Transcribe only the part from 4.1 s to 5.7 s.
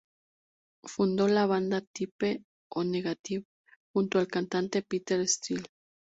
al cantante Peter Steele.